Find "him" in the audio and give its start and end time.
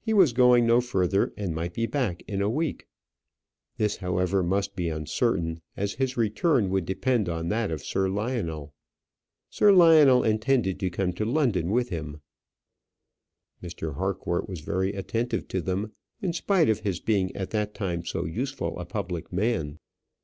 11.88-12.20